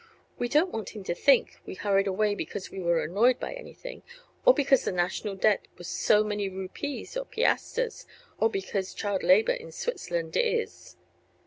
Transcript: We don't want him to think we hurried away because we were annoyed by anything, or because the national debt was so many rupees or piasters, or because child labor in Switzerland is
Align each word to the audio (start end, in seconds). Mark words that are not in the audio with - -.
We 0.39 0.49
don't 0.49 0.71
want 0.71 0.95
him 0.95 1.03
to 1.03 1.13
think 1.13 1.57
we 1.63 1.75
hurried 1.75 2.07
away 2.07 2.33
because 2.33 2.71
we 2.71 2.79
were 2.79 3.03
annoyed 3.03 3.39
by 3.39 3.53
anything, 3.53 4.01
or 4.47 4.51
because 4.51 4.83
the 4.83 4.91
national 4.91 5.35
debt 5.35 5.67
was 5.77 5.87
so 5.89 6.23
many 6.23 6.49
rupees 6.49 7.15
or 7.15 7.23
piasters, 7.25 8.07
or 8.39 8.49
because 8.49 8.95
child 8.95 9.21
labor 9.21 9.53
in 9.53 9.71
Switzerland 9.71 10.35
is 10.35 10.95